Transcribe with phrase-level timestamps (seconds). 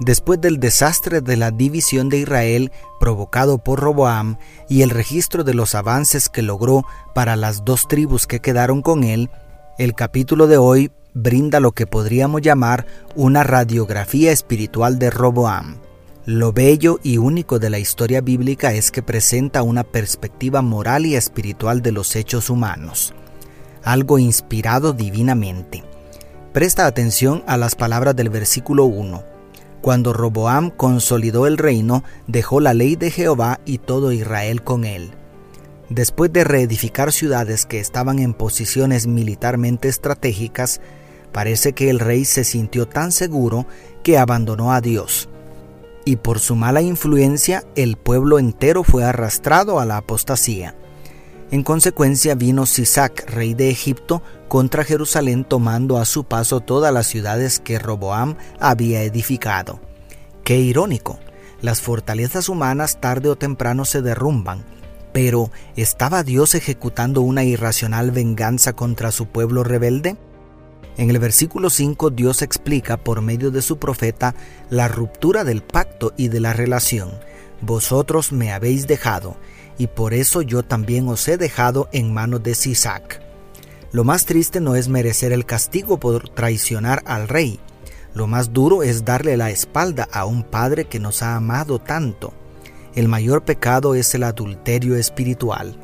[0.00, 5.54] Después del desastre de la división de Israel provocado por Roboam y el registro de
[5.54, 9.30] los avances que logró para las dos tribus que quedaron con él,
[9.78, 15.76] el capítulo de hoy brinda lo que podríamos llamar una radiografía espiritual de Roboam.
[16.26, 21.14] Lo bello y único de la historia bíblica es que presenta una perspectiva moral y
[21.14, 23.14] espiritual de los hechos humanos,
[23.84, 25.84] algo inspirado divinamente.
[26.52, 29.33] Presta atención a las palabras del versículo 1
[29.84, 35.10] cuando Roboam consolidó el reino, dejó la ley de Jehová y todo Israel con él.
[35.90, 40.80] Después de reedificar ciudades que estaban en posiciones militarmente estratégicas,
[41.32, 43.66] parece que el rey se sintió tan seguro
[44.02, 45.28] que abandonó a Dios.
[46.06, 50.74] Y por su mala influencia, el pueblo entero fue arrastrado a la apostasía.
[51.50, 57.06] En consecuencia vino Sisac, rey de Egipto, contra Jerusalén tomando a su paso todas las
[57.06, 59.80] ciudades que Roboam había edificado.
[60.42, 61.18] Qué irónico,
[61.60, 64.64] las fortalezas humanas tarde o temprano se derrumban,
[65.12, 70.16] pero ¿estaba Dios ejecutando una irracional venganza contra su pueblo rebelde?
[70.96, 74.34] En el versículo 5 Dios explica por medio de su profeta
[74.70, 77.10] la ruptura del pacto y de la relación.
[77.60, 79.36] Vosotros me habéis dejado,
[79.78, 83.20] y por eso yo también os he dejado en manos de Sisac.
[83.92, 87.60] Lo más triste no es merecer el castigo por traicionar al rey.
[88.12, 92.32] Lo más duro es darle la espalda a un padre que nos ha amado tanto.
[92.94, 95.78] El mayor pecado es el adulterio espiritual.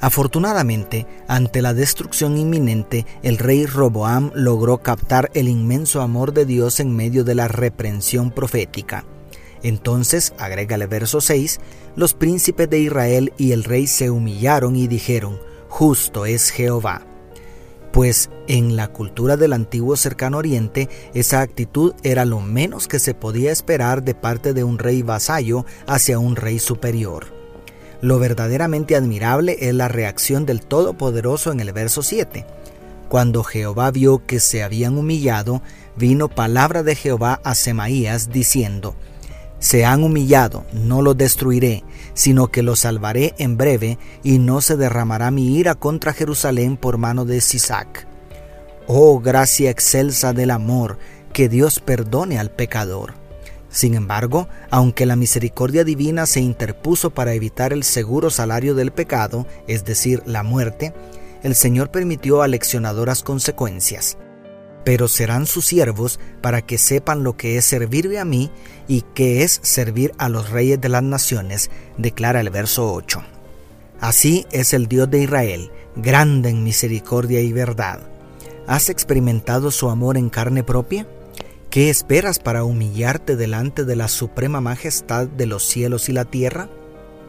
[0.00, 6.80] Afortunadamente, ante la destrucción inminente, el rey Roboam logró captar el inmenso amor de Dios
[6.80, 9.04] en medio de la reprensión profética.
[9.62, 11.60] Entonces, agrega el verso 6,
[11.96, 15.38] los príncipes de Israel y el rey se humillaron y dijeron,
[15.68, 17.06] justo es Jehová.
[17.92, 23.14] Pues en la cultura del antiguo cercano oriente, esa actitud era lo menos que se
[23.14, 27.26] podía esperar de parte de un rey vasallo hacia un rey superior.
[28.00, 32.46] Lo verdaderamente admirable es la reacción del Todopoderoso en el verso 7.
[33.08, 35.60] Cuando Jehová vio que se habían humillado,
[35.96, 38.94] vino palabra de Jehová a Semaías diciendo,
[39.60, 41.84] se han humillado, no los destruiré,
[42.14, 46.98] sino que los salvaré en breve, y no se derramará mi ira contra Jerusalén por
[46.98, 48.06] mano de Sisac.
[48.86, 50.98] Oh gracia excelsa del amor,
[51.32, 53.14] que Dios perdone al pecador.
[53.68, 59.46] Sin embargo, aunque la misericordia divina se interpuso para evitar el seguro salario del pecado,
[59.68, 60.92] es decir, la muerte,
[61.42, 64.16] el Señor permitió aleccionadoras consecuencias
[64.90, 68.50] pero serán sus siervos para que sepan lo que es servirme a mí
[68.88, 73.22] y que es servir a los reyes de las naciones, declara el verso 8.
[74.00, 78.00] Así es el Dios de Israel, grande en misericordia y verdad.
[78.66, 81.06] ¿Has experimentado su amor en carne propia?
[81.70, 86.68] ¿Qué esperas para humillarte delante de la suprema majestad de los cielos y la tierra?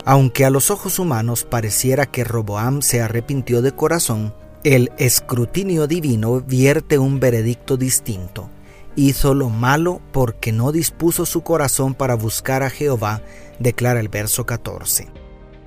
[0.04, 4.34] Aunque a los ojos humanos pareciera que Roboam se arrepintió de corazón,
[4.64, 8.50] el escrutinio divino vierte un veredicto distinto.
[8.96, 13.22] Hizo lo malo porque no dispuso su corazón para buscar a Jehová,
[13.60, 15.08] declara el verso 14.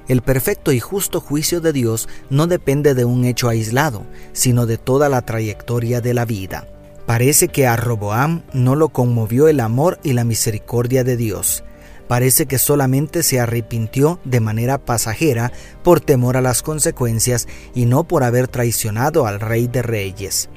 [0.06, 4.76] El perfecto y justo juicio de Dios no depende de un hecho aislado, sino de
[4.76, 6.68] toda la trayectoria de la vida.
[7.06, 11.64] Parece que a Roboam no lo conmovió el amor y la misericordia de Dios
[12.08, 18.04] parece que solamente se arrepintió de manera pasajera por temor a las consecuencias y no
[18.04, 20.48] por haber traicionado al Rey de Reyes.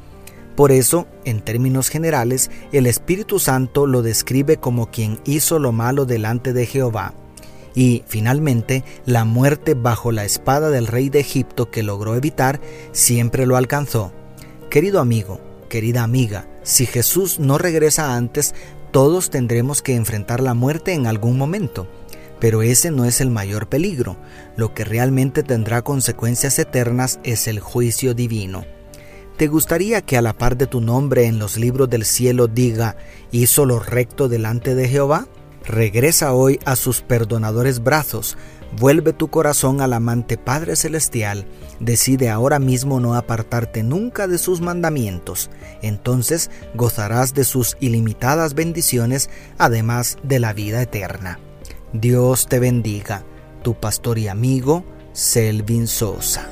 [0.57, 6.05] Por eso, en términos generales, el Espíritu Santo lo describe como quien hizo lo malo
[6.05, 7.13] delante de Jehová.
[7.75, 12.59] Y, finalmente, la muerte bajo la espada del rey de Egipto que logró evitar
[12.91, 14.11] siempre lo alcanzó.
[14.71, 15.39] Querido amigo,
[15.69, 18.55] querida amiga, si Jesús no regresa antes,
[18.91, 21.87] todos tendremos que enfrentar la muerte en algún momento,
[22.39, 24.17] pero ese no es el mayor peligro.
[24.55, 28.65] Lo que realmente tendrá consecuencias eternas es el juicio divino.
[29.37, 32.97] ¿Te gustaría que a la par de tu nombre en los libros del cielo diga,
[33.31, 35.27] hizo lo recto delante de Jehová?
[35.63, 38.37] Regresa hoy a sus perdonadores brazos,
[38.75, 41.45] vuelve tu corazón al amante Padre Celestial,
[41.79, 45.49] decide ahora mismo no apartarte nunca de sus mandamientos,
[45.81, 51.39] entonces gozarás de sus ilimitadas bendiciones, además de la vida eterna.
[51.93, 53.23] Dios te bendiga,
[53.63, 54.83] tu pastor y amigo
[55.13, 56.49] Selvin Sosa.